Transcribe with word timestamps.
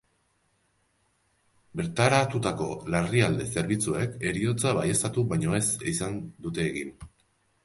Bertaratutako 1.81 2.69
larrialdi 2.95 3.47
zerbitzuek 3.57 4.17
heriotza 4.31 4.73
baieztatu 4.79 5.27
baino 5.35 5.61
ezin 5.61 5.87
izan 5.95 6.19
dute 6.49 6.67
egin. 6.73 6.93